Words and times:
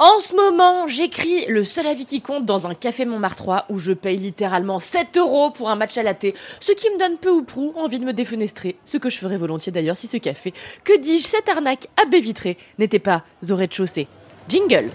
En 0.00 0.20
ce 0.20 0.32
moment, 0.32 0.86
j'écris 0.86 1.46
le 1.46 1.64
seul 1.64 1.84
avis 1.88 2.04
qui 2.04 2.20
compte 2.20 2.44
dans 2.44 2.68
un 2.68 2.74
café 2.74 3.04
Montmartre 3.04 3.42
3 3.42 3.64
où 3.68 3.80
je 3.80 3.92
paye 3.92 4.16
littéralement 4.16 4.78
7 4.78 5.16
euros 5.16 5.50
pour 5.50 5.70
un 5.70 5.74
match 5.74 5.98
à 5.98 6.04
la 6.04 6.14
thé, 6.14 6.36
ce 6.60 6.70
qui 6.70 6.88
me 6.90 6.98
donne 7.00 7.16
peu 7.16 7.30
ou 7.30 7.42
prou 7.42 7.72
envie 7.74 7.98
de 7.98 8.04
me 8.04 8.12
défenestrer, 8.12 8.76
ce 8.84 8.96
que 8.96 9.10
je 9.10 9.18
ferais 9.18 9.36
volontiers 9.36 9.72
d'ailleurs 9.72 9.96
si 9.96 10.06
ce 10.06 10.16
café, 10.16 10.54
que 10.84 10.96
dis-je, 11.00 11.26
cette 11.26 11.48
arnaque 11.48 11.88
à 12.00 12.06
baie 12.06 12.20
vitrée, 12.20 12.58
n'était 12.78 13.00
pas 13.00 13.24
au 13.50 13.56
rez-de-chaussée. 13.56 14.06
Jingle. 14.48 14.92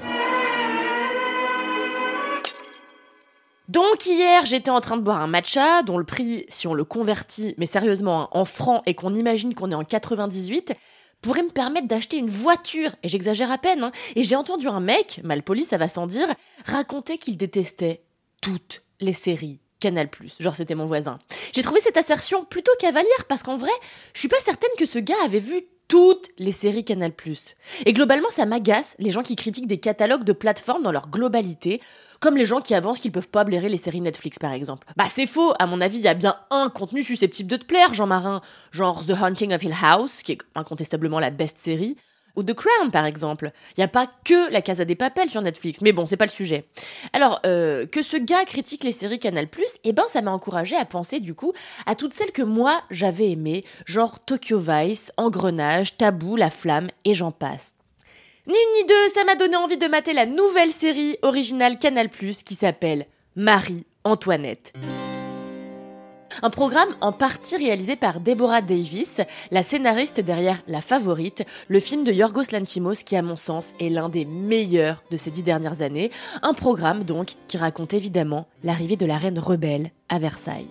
Donc 3.67 4.05
hier, 4.05 4.45
j'étais 4.45 4.71
en 4.71 4.79
train 4.79 4.95
de 4.95 5.01
boire 5.01 5.21
un 5.21 5.27
matcha 5.27 5.83
dont 5.83 5.97
le 5.97 6.05
prix, 6.05 6.45
si 6.47 6.65
on 6.67 6.73
le 6.73 6.85
convertit, 6.85 7.55
mais 7.57 7.65
sérieusement, 7.65 8.21
hein, 8.21 8.27
en 8.31 8.45
francs 8.45 8.81
et 8.85 8.93
qu'on 8.93 9.15
imagine 9.15 9.53
qu'on 9.53 9.71
est 9.71 9.75
en 9.75 9.83
98, 9.83 10.73
pourrait 11.23 11.41
me 11.41 11.49
permettre 11.49 11.87
d'acheter 11.87 12.17
une 12.17 12.29
voiture. 12.29 12.91
Et 13.01 13.07
j'exagère 13.07 13.51
à 13.51 13.57
peine. 13.57 13.81
Hein. 13.81 13.91
Et 14.15 14.21
j'ai 14.21 14.35
entendu 14.35 14.67
un 14.67 14.79
mec, 14.79 15.21
malpoli, 15.23 15.63
ça 15.63 15.77
va 15.79 15.87
sans 15.87 16.05
dire, 16.05 16.27
raconter 16.65 17.17
qu'il 17.17 17.37
détestait 17.37 18.03
toutes 18.41 18.83
les 18.99 19.13
séries 19.13 19.59
Canal+. 19.79 20.09
Genre 20.39 20.55
c'était 20.55 20.75
mon 20.75 20.85
voisin. 20.85 21.19
J'ai 21.53 21.61
trouvé 21.61 21.81
cette 21.81 21.97
assertion 21.97 22.45
plutôt 22.45 22.71
cavalière 22.79 23.25
parce 23.27 23.43
qu'en 23.43 23.57
vrai, 23.57 23.71
je 24.13 24.19
suis 24.19 24.29
pas 24.29 24.39
certaine 24.39 24.69
que 24.77 24.85
ce 24.85 24.99
gars 24.99 25.21
avait 25.25 25.39
vu 25.39 25.65
toutes 25.87 26.29
les 26.37 26.51
séries 26.51 26.85
Canal+. 26.85 27.11
Et 27.85 27.93
globalement, 27.93 28.29
ça 28.29 28.45
m'agace 28.45 28.95
les 28.99 29.11
gens 29.11 29.23
qui 29.23 29.35
critiquent 29.35 29.67
des 29.67 29.79
catalogues 29.79 30.23
de 30.23 30.33
plateformes 30.33 30.83
dans 30.83 30.91
leur 30.91 31.09
globalité, 31.09 31.81
comme 32.19 32.37
les 32.37 32.45
gens 32.45 32.61
qui 32.61 32.73
avancent 32.73 32.99
qu'ils 32.99 33.11
peuvent 33.11 33.27
pas 33.27 33.43
blairer 33.43 33.69
les 33.69 33.77
séries 33.77 34.01
Netflix 34.01 34.39
par 34.39 34.53
exemple. 34.53 34.87
Bah 34.95 35.05
c'est 35.13 35.27
faux, 35.27 35.53
à 35.59 35.65
mon 35.65 35.81
avis, 35.81 35.97
il 35.97 36.03
y 36.03 36.07
a 36.07 36.13
bien 36.13 36.35
un 36.51 36.69
contenu 36.69 37.03
susceptible 37.03 37.49
de 37.49 37.57
te 37.57 37.65
plaire, 37.65 37.93
Jean 37.93 38.07
Marin, 38.07 38.41
genre 38.71 39.05
The 39.05 39.11
Haunting 39.21 39.53
of 39.53 39.61
Hill 39.61 39.75
House, 39.81 40.21
qui 40.23 40.33
est 40.33 40.37
incontestablement 40.55 41.19
la 41.19 41.31
best 41.31 41.59
série, 41.59 41.97
ou 42.35 42.43
The 42.43 42.53
Crown 42.53 42.91
par 42.91 43.05
exemple. 43.05 43.51
Il 43.77 43.79
n'y 43.79 43.83
a 43.83 43.89
pas 43.89 44.07
que 44.25 44.51
La 44.51 44.61
Casa 44.61 44.85
des 44.85 44.95
Papels 44.95 45.29
sur 45.29 45.41
Netflix, 45.41 45.81
mais 45.81 45.91
bon, 45.91 46.05
c'est 46.05 46.17
pas 46.17 46.25
le 46.25 46.31
sujet. 46.31 46.65
Alors, 47.13 47.39
euh, 47.45 47.85
que 47.85 48.01
ce 48.01 48.17
gars 48.17 48.45
critique 48.45 48.83
les 48.83 48.91
séries 48.91 49.19
Canal+, 49.19 49.47
eh 49.83 49.93
ben 49.93 50.03
ça 50.07 50.21
m'a 50.21 50.31
encouragé 50.31 50.75
à 50.75 50.85
penser 50.85 51.19
du 51.19 51.33
coup 51.33 51.53
à 51.85 51.95
toutes 51.95 52.13
celles 52.13 52.31
que 52.31 52.41
moi 52.41 52.81
j'avais 52.89 53.31
aimées, 53.31 53.63
genre 53.85 54.19
Tokyo 54.19 54.59
Vice, 54.59 55.11
Engrenage, 55.17 55.97
Tabou, 55.97 56.35
La 56.35 56.49
Flamme 56.49 56.89
et 57.05 57.13
j'en 57.13 57.31
passe. 57.31 57.75
Ni 58.45 58.53
une 58.53 58.81
ni 58.81 58.87
deux, 58.87 59.07
ça 59.07 59.23
m'a 59.23 59.35
donné 59.35 59.55
envie 59.55 59.77
de 59.77 59.87
mater 59.87 60.11
la 60.13 60.25
nouvelle 60.25 60.71
série 60.71 61.17
originale 61.21 61.77
Canal+, 61.77 62.09
qui 62.09 62.55
s'appelle 62.55 63.05
Marie-Antoinette. 63.37 64.73
Un 66.41 66.49
programme 66.49 66.89
en 67.01 67.11
partie 67.11 67.57
réalisé 67.57 67.95
par 67.95 68.19
Deborah 68.19 68.61
Davis, 68.61 69.21
la 69.51 69.63
scénariste 69.63 70.19
derrière 70.19 70.61
La 70.67 70.81
Favorite, 70.81 71.45
le 71.67 71.79
film 71.79 72.03
de 72.03 72.11
Yorgos 72.11 72.51
Lanthimos 72.51 73.03
qui 73.05 73.15
à 73.15 73.21
mon 73.21 73.35
sens 73.35 73.67
est 73.79 73.89
l'un 73.89 74.09
des 74.09 74.25
meilleurs 74.25 75.03
de 75.11 75.17
ces 75.17 75.31
dix 75.31 75.43
dernières 75.43 75.81
années. 75.81 76.11
Un 76.41 76.53
programme 76.53 77.03
donc 77.03 77.33
qui 77.47 77.57
raconte 77.57 77.93
évidemment 77.93 78.47
l'arrivée 78.63 78.95
de 78.95 79.05
la 79.05 79.17
reine 79.17 79.39
rebelle 79.39 79.91
à 80.09 80.19
Versailles. 80.19 80.67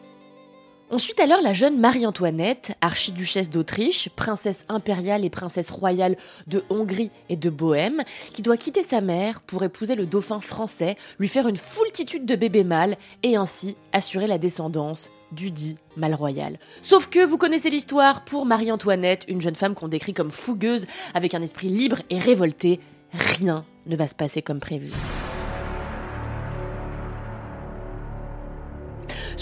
On 0.95 0.99
suit 0.99 1.19
alors 1.23 1.41
la 1.41 1.55
jeune 1.55 1.79
Marie-Antoinette, 1.81 2.75
archiduchesse 2.83 3.49
d'Autriche, 3.49 4.11
princesse 4.11 4.67
impériale 4.69 5.25
et 5.25 5.31
princesse 5.31 5.71
royale 5.71 6.19
de 6.49 6.63
Hongrie 6.69 7.11
et 7.31 7.37
de 7.37 7.49
Bohême, 7.49 8.03
qui 8.35 8.43
doit 8.43 8.59
quitter 8.59 8.83
sa 8.83 9.01
mère 9.01 9.41
pour 9.41 9.65
épouser 9.65 9.95
le 9.95 10.05
dauphin 10.05 10.43
français, 10.43 10.97
lui 11.19 11.29
faire 11.29 11.49
une 11.49 11.57
foultitude 11.57 12.27
de 12.27 12.37
bébés 12.37 12.63
mâles 12.63 12.99
et 13.23 13.37
ainsi 13.37 13.75
assurer 13.95 14.27
la 14.27 14.37
descendance 14.37 15.09
du 15.33 15.51
dit 15.51 15.77
mal 15.97 16.15
royal. 16.15 16.59
Sauf 16.83 17.09
que 17.09 17.25
vous 17.25 17.39
connaissez 17.39 17.71
l'histoire, 17.71 18.25
pour 18.25 18.47
Marie-Antoinette, 18.47 19.25
une 19.29 19.41
jeune 19.41 19.57
femme 19.57 19.75
qu'on 19.75 19.89
décrit 19.89 20.15
comme 20.15 20.31
fougueuse, 20.31 20.87
avec 21.15 21.35
un 21.35 21.43
esprit 21.43 21.69
libre 21.69 21.99
et 22.11 22.19
révolté, 22.19 22.81
rien 23.13 23.65
ne 23.87 23.97
va 23.97 24.07
se 24.07 24.15
passer 24.15 24.43
comme 24.43 24.61
prévu. 24.61 24.93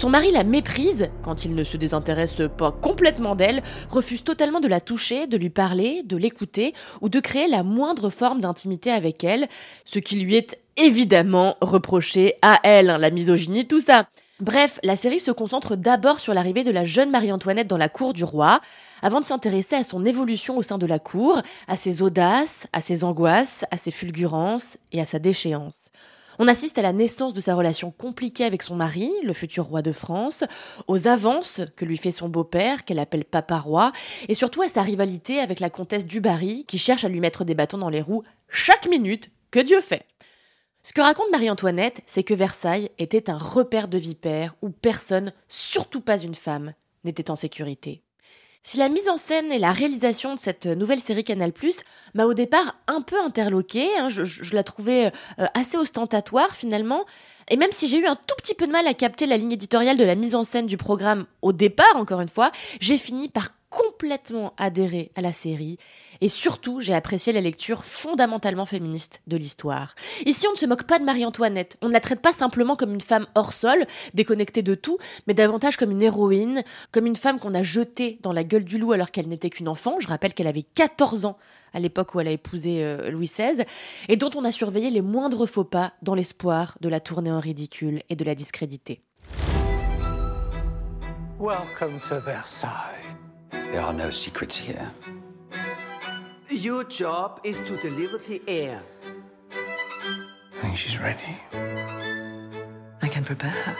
Son 0.01 0.09
mari 0.09 0.33
la 0.33 0.45
méprise 0.45 1.11
quand 1.23 1.45
il 1.45 1.55
ne 1.55 1.63
se 1.63 1.77
désintéresse 1.77 2.41
pas 2.57 2.73
complètement 2.73 3.35
d'elle, 3.35 3.63
refuse 3.91 4.25
totalement 4.25 4.61
de 4.61 4.67
la 4.67 4.81
toucher, 4.81 5.27
de 5.27 5.37
lui 5.37 5.51
parler, 5.51 6.03
de 6.05 6.17
l'écouter 6.17 6.73
ou 7.03 7.11
de 7.11 7.21
créer 7.21 7.49
la 7.49 7.63
moindre 7.63 8.09
forme 8.09 8.41
d'intimité 8.41 8.91
avec 8.91 9.25
elle, 9.25 9.47
ce 9.85 9.99
qui 9.99 10.17
lui 10.17 10.37
est 10.37 10.59
évidemment 10.79 11.57
reproché 11.61 12.37
à 12.41 12.61
elle, 12.63 12.89
hein, 12.89 12.97
la 12.97 13.11
misogynie, 13.11 13.67
tout 13.67 13.81
ça. 13.81 14.07
Bref, 14.41 14.81
la 14.83 14.97
série 14.97 15.21
se 15.21 15.31
concentre 15.31 15.77
d'abord 15.77 16.19
sur 16.19 16.33
l'arrivée 16.33 16.65
de 16.65 16.71
la 16.71 16.87
jeune 16.87 17.11
Marie-Antoinette 17.11 17.67
dans 17.67 17.77
la 17.77 17.91
cour 17.91 18.15
du 18.15 18.25
roi, 18.25 18.63
avant 19.03 19.21
de 19.21 19.27
s'intéresser 19.27 19.77
à 19.77 19.83
son 19.83 20.07
évolution 20.07 20.57
au 20.57 20.63
sein 20.63 20.79
de 20.79 20.87
la 20.87 20.99
cour, 20.99 21.43
à 21.69 21.77
ses 21.77 22.01
audaces, 22.01 22.67
à 22.73 22.81
ses 22.81 23.05
angoisses, 23.05 23.67
à 23.71 23.77
ses 23.77 23.91
fulgurances 23.91 24.79
et 24.93 25.01
à 25.03 25.05
sa 25.05 25.19
déchéance. 25.19 25.91
On 26.39 26.49
assiste 26.49 26.79
à 26.79 26.83
la 26.83 26.95
naissance 26.95 27.35
de 27.35 27.41
sa 27.43 27.55
relation 27.55 27.91
compliquée 27.91 28.47
avec 28.47 28.63
son 28.63 28.77
mari, 28.77 29.13
le 29.25 29.35
futur 29.35 29.67
roi 29.67 29.83
de 29.83 29.93
France, 29.93 30.43
aux 30.89 31.07
avances 31.07 31.61
que 31.77 31.85
lui 31.85 31.99
fait 31.99 32.11
son 32.11 32.31
beau-père, 32.31 32.87
qu'elle 32.87 32.99
appelle 32.99 33.27
papa 33.27 33.59
roi, 33.59 33.93
et 34.29 34.35
surtout 34.35 34.63
à 34.63 34.69
sa 34.69 34.81
rivalité 34.81 35.39
avec 35.41 35.61
la 35.61 35.69
comtesse 35.69 36.07
du 36.07 36.23
Barry, 36.23 36.65
qui 36.67 36.79
cherche 36.79 37.05
à 37.05 37.11
lui 37.11 37.21
mettre 37.21 37.45
des 37.45 37.55
bâtons 37.55 37.77
dans 37.77 37.91
les 37.91 38.01
roues 38.01 38.23
chaque 38.49 38.89
minute 38.89 39.31
que 39.51 39.61
Dieu 39.61 39.83
fait. 39.83 40.07
Ce 40.83 40.95
que 40.95 41.03
raconte 41.03 41.31
Marie-Antoinette, 41.31 42.01
c'est 42.07 42.23
que 42.23 42.33
Versailles 42.33 42.91
était 42.99 43.29
un 43.29 43.37
repère 43.37 43.87
de 43.87 43.99
vipères 43.99 44.55
où 44.63 44.71
personne, 44.71 45.33
surtout 45.49 46.01
pas 46.01 46.19
une 46.19 46.35
femme, 46.35 46.73
n'était 47.05 47.31
en 47.31 47.37
sécurité. 47.37 48.03
Si 48.63 48.77
la 48.77 48.91
mise 48.91 49.09
en 49.09 49.17
scène 49.17 49.53
et 49.53 49.59
la 49.59 49.73
réalisation 49.73 50.35
de 50.35 50.41
cette 50.41 50.67
nouvelle 50.67 51.01
série 51.01 51.25
Canal+, 51.25 51.53
m'a 52.15 52.27
au 52.27 52.35
départ 52.35 52.77
un 52.89 53.01
peu 53.01 53.19
interloquée, 53.19 53.89
hein, 53.99 54.09
je, 54.11 54.55
la 54.55 54.63
trouvais 54.63 55.13
euh, 55.39 55.47
assez 55.55 55.79
ostentatoire 55.79 56.55
finalement, 56.55 57.05
et 57.49 57.57
même 57.57 57.73
si 57.73 57.87
j'ai 57.87 57.99
eu 57.99 58.07
un 58.07 58.17
tout 58.17 58.35
petit 58.37 58.55
peu 58.55 58.67
de 58.67 58.73
mal 58.73 58.87
à 58.87 58.93
capter 58.93 59.27
la 59.27 59.39
ligne 59.39 59.53
éditoriale 59.53 59.97
de 59.97 60.05
la 60.05 60.15
mise 60.15 60.35
en 60.35 60.45
scène 60.45 60.67
du 60.67 60.77
programme 60.77 61.27
au 61.41 61.53
départ, 61.53 61.97
encore 61.97 62.21
une 62.21 62.29
fois, 62.29 62.53
j'ai 62.81 62.99
fini 62.99 63.29
par 63.29 63.49
complètement 63.71 64.53
adhéré 64.59 65.13
à 65.15 65.23
la 65.23 65.33
série 65.33 65.79
et 66.21 66.29
surtout 66.29 66.81
j'ai 66.81 66.93
apprécié 66.93 67.33
la 67.33 67.41
lecture 67.41 67.85
fondamentalement 67.85 68.67
féministe 68.67 69.23
de 69.27 69.37
l'histoire. 69.37 69.95
Ici 70.27 70.47
on 70.49 70.53
ne 70.53 70.59
se 70.59 70.67
moque 70.67 70.83
pas 70.83 70.99
de 70.99 71.05
Marie-Antoinette, 71.05 71.79
on 71.81 71.89
ne 71.89 71.93
la 71.93 72.01
traite 72.01 72.21
pas 72.21 72.33
simplement 72.33 72.77
comme 72.77 72.93
une 72.93 73.01
femme 73.01 73.27
hors 73.35 73.53
sol, 73.53 73.87
déconnectée 74.13 74.63
de 74.63 74.75
tout, 74.75 74.99
mais 75.27 75.35
davantage 75.35 75.77
comme 75.77 75.93
une 75.93 76.03
héroïne, 76.03 76.65
comme 76.93 77.07
une 77.07 77.17
femme 77.17 77.39
qu'on 77.39 77.55
a 77.55 77.63
jetée 77.63 78.19
dans 78.23 78.33
la 78.33 78.45
gueule 78.45 78.65
du 78.65 78.77
loup 78.77 78.93
alors 78.93 79.11
qu'elle 79.11 79.29
n'était 79.29 79.51
qu'une 79.51 79.69
enfant, 79.69 80.01
je 80.01 80.09
rappelle 80.09 80.35
qu'elle 80.35 80.49
avait 80.49 80.63
14 80.63 81.25
ans 81.25 81.39
à 81.73 81.79
l'époque 81.79 82.15
où 82.15 82.21
elle 82.21 82.29
a 82.29 82.33
épousé 82.33 82.83
euh, 82.83 83.11
Louis 83.11 83.27
XVI, 83.27 83.65
et 84.09 84.17
dont 84.17 84.31
on 84.35 84.45
a 84.45 84.51
surveillé 84.51 84.91
les 84.91 85.03
moindres 85.03 85.47
faux 85.47 85.63
pas 85.63 85.93
dans 86.03 86.17
l'espoir 86.17 86.77
de 86.81 86.89
la 86.89 86.99
tourner 86.99 87.31
en 87.31 87.39
ridicule 87.39 88.03
et 88.09 88.17
de 88.17 88.25
la 88.25 88.35
discréditer. 88.35 89.03
Welcome 91.39 92.01
to 92.09 92.21
Versailles. 92.21 93.10
There 93.71 93.83
are 93.83 93.95
no 93.95 94.11
secrets 94.11 94.57
here. 94.57 94.91
Your 96.51 96.83
job 96.83 97.39
is 97.45 97.63
to 97.63 97.77
deliver 97.77 98.19
the 98.19 98.43
air. 98.49 98.83
I 100.59 100.63
think 100.63 100.77
she's 100.77 100.99
ready. 100.99 101.39
I 103.01 103.09
can 103.09 103.23
prepare 103.23 103.51
her. 103.51 103.77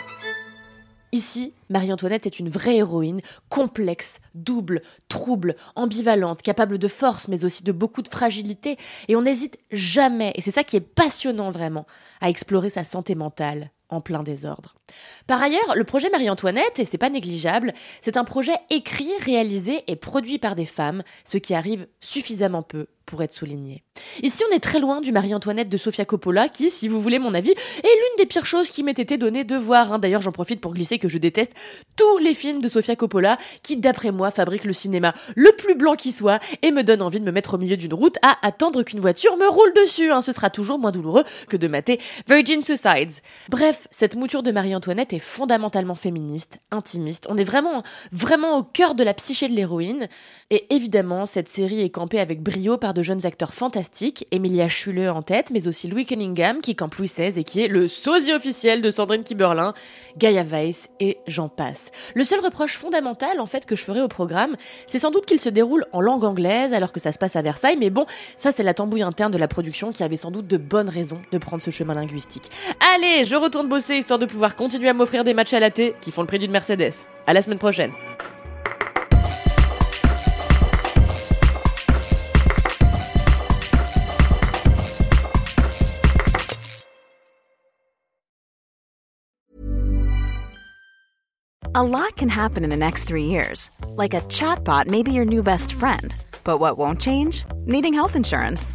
Ici, 1.11 1.55
Marie-Antoinette 1.71 2.27
est 2.27 2.39
une 2.39 2.51
vraie 2.51 2.77
héroïne, 2.77 3.21
complexe, 3.49 4.21
double, 4.37 4.81
trouble, 5.09 5.57
ambivalente, 5.75 6.43
capable 6.43 6.79
de 6.79 6.87
force 6.87 7.27
mais 7.27 7.45
aussi 7.45 7.65
de 7.65 7.73
beaucoup 7.73 8.03
de 8.03 8.09
fragilité, 8.09 8.79
et 9.09 9.17
on 9.17 9.23
n'hésite 9.23 9.59
jamais, 9.73 10.33
et 10.37 10.41
c'est 10.41 10.53
ça 10.53 10.63
qui 10.63 10.77
est 10.77 10.81
passionnant 10.81 11.51
vraiment, 11.51 11.85
à 12.21 12.31
explorer 12.31 12.71
sa 12.71 12.85
santé 12.85 13.17
mentale 13.17 13.73
en 13.89 14.01
plein 14.01 14.23
désordre. 14.23 14.77
Par 15.27 15.43
ailleurs, 15.43 15.75
le 15.77 15.85
projet 15.85 16.11
Marie-Antoinette, 16.11 16.79
et 16.79 16.85
c'est 16.85 16.99
pas 16.99 17.11
négligeable, 17.11 17.73
c'est 18.01 18.17
un 18.17 18.25
projet 18.25 18.57
écrit, 18.71 19.11
réalisé 19.21 19.85
et 19.87 19.97
produit 19.97 20.39
par 20.39 20.55
des 20.55 20.67
femmes, 20.67 21.03
ce 21.25 21.39
qui 21.39 21.55
arrive 21.55 21.87
suffisamment 22.01 22.63
peu 22.63 22.87
pour 23.11 23.23
être 23.23 23.33
souligné. 23.33 23.83
Ici, 24.23 24.45
on 24.49 24.55
est 24.55 24.61
très 24.61 24.79
loin 24.79 25.01
du 25.01 25.11
Marie-Antoinette 25.11 25.69
de 25.69 25.77
Sofia 25.77 26.05
Coppola, 26.05 26.49
qui, 26.49 26.71
si 26.71 26.87
vous 26.87 27.01
voulez 27.01 27.19
mon 27.19 27.35
avis, 27.35 27.51
est 27.51 27.83
l'une 27.83 28.17
des 28.19 28.27
pires 28.27 28.47
choses 28.47 28.69
qui 28.69 28.85
m'ait 28.85 28.93
été 28.93 29.19
donnée 29.19 29.43
de 29.43 29.57
voir. 29.57 29.93
Hein. 29.93 29.99
D'ailleurs, 29.99 30.23
j'en 30.23 30.31
profite 30.31 30.61
pour 30.61 30.73
glisser 30.75 30.99
que 30.99 31.09
je 31.09 31.19
déteste 31.19 31.53
tous 31.97 32.19
les 32.19 32.35
films 32.35 32.61
de 32.61 32.69
Sofia 32.69 32.95
Coppola, 32.95 33.37
qui, 33.65 33.77
d'après 33.77 34.13
moi, 34.13 34.31
fabrique 34.31 34.65
le 34.65 34.73
cinéma 34.73 35.13
le 35.35 35.51
plus 35.53 35.75
blanc 35.75 35.97
qui 35.97 36.13
soit 36.13 36.39
et 36.63 36.71
me 36.71 36.85
donne 36.85 37.03
envie 37.03 37.19
de 37.19 37.25
me 37.25 37.33
mettre 37.33 37.55
au 37.55 37.59
milieu 37.59 37.77
d'une 37.77 37.95
route 37.95 38.17
à 38.23 38.39
attendre 38.47 38.85
qu'une 38.85 39.01
voiture 39.01 39.37
me 39.37 39.49
roule 39.49 39.73
dessus. 39.75 40.13
Hein. 40.13 40.23
Ce 40.23 40.31
sera 40.31 40.49
toujours 40.49 40.79
moins 40.79 40.93
douloureux 40.93 41.25
que 41.49 41.57
de 41.57 41.67
mater 41.67 41.99
Virgin 42.29 42.63
Suicides. 42.63 43.21
Bref, 43.49 43.89
cette 43.91 44.15
mouture 44.15 44.45
de 44.45 44.53
Marie-Antoinette 44.53 44.80
est 44.89 45.19
fondamentalement 45.19 45.95
féministe, 45.95 46.59
intimiste. 46.71 47.27
On 47.29 47.37
est 47.37 47.45
vraiment, 47.45 47.83
vraiment 48.13 48.57
au 48.57 48.63
cœur 48.63 48.95
de 48.95 49.03
la 49.03 49.15
psyché 49.15 49.49
de 49.49 49.55
l'héroïne. 49.55 50.09
Et 50.51 50.67
évidemment, 50.75 51.27
cette 51.27 51.49
série 51.49 51.81
est 51.81 51.91
campée 51.91 52.21
avec 52.21 52.43
brio 52.43 52.79
par 52.79 52.95
de 52.95 53.03
jeunes 53.03 53.27
acteurs 53.27 53.55
fantastiques, 53.55 54.27
Emilia 54.31 54.69
Schule 54.69 55.09
en 55.09 55.23
tête, 55.23 55.51
mais 55.51 55.69
aussi 55.69 55.89
Louis 55.89 56.07
Cunningham 56.07 56.61
qui 56.61 56.75
campe 56.75 56.95
Louis 56.97 57.09
XVI 57.09 57.39
et 57.39 57.45
qui 57.45 57.63
est 57.63 57.69
le 57.69 57.89
sosie 57.89 58.33
officiel 58.33 58.83
de 58.83 58.91
Sandrine 58.91 59.23
Kiberlin, 59.23 59.75
Gaia 60.19 60.43
Weiss 60.43 60.89
et 60.99 61.19
j'en 61.27 61.49
passe. 61.49 61.87
Le 62.15 62.25
seul 62.25 62.41
reproche 62.41 62.77
fondamental 62.77 63.41
en 63.41 63.47
fait 63.47 63.67
que 63.67 63.77
je 63.77 63.83
ferai 63.83 64.01
au 64.01 64.09
programme, 64.09 64.57
c'est 64.87 64.99
sans 64.99 65.11
doute 65.11 65.27
qu'il 65.27 65.41
se 65.41 65.49
déroule 65.49 65.87
en 65.93 66.01
langue 66.01 66.25
anglaise 66.25 66.73
alors 66.73 66.93
que 66.93 67.01
ça 67.01 67.13
se 67.13 67.19
passe 67.19 67.37
à 67.37 67.43
Versailles, 67.43 67.77
mais 67.79 67.91
bon, 67.91 68.07
ça 68.37 68.53
c'est 68.53 68.63
la 68.63 68.75
tambouille 68.75 69.03
interne 69.03 69.33
de 69.33 69.39
la 69.39 69.49
production 69.49 69.93
qui 69.93 70.03
avait 70.03 70.17
sans 70.17 70.31
doute 70.31 70.47
de 70.47 70.57
bonnes 70.57 70.89
raisons 70.89 71.23
de 71.33 71.39
prendre 71.39 71.63
ce 71.63 71.71
chemin 71.71 71.95
linguistique. 71.95 72.51
Allez, 72.95 73.25
je 73.25 73.37
retourne 73.37 73.69
bosser 73.69 73.97
histoire 73.97 74.19
de 74.19 74.27
pouvoir 74.27 74.57
continuer 74.71 74.91
à 74.91 74.95
m'offrir 74.95 75.25
des 75.25 75.35
matchs 75.35 75.53
à 75.53 75.59
la 75.59 75.73
thé 75.73 75.97
qui 76.01 76.13
font 76.13 76.21
le 76.21 76.29
prix 76.29 76.39
d'une 76.39 76.53
Mercedes. 76.53 76.93
À 77.27 77.33
la 77.33 77.43
semaine 77.43 77.59
prochaine. 77.59 77.91
A 91.75 91.83
lot 91.83 92.15
can 92.17 92.29
happen 92.29 92.63
in 92.63 92.71
the 92.71 92.77
next 92.77 93.09
three 93.09 93.25
years. 93.25 93.71
Like 93.97 94.15
a 94.15 94.21
chatbot 94.29 94.87
may 94.87 95.03
be 95.03 95.11
your 95.11 95.25
new 95.25 95.43
best 95.43 95.73
friend. 95.73 96.15
But 96.45 96.59
what 96.59 96.79
won't 96.79 97.01
change? 97.01 97.45
Needing 97.67 97.93
health 97.93 98.15
insurance. 98.15 98.75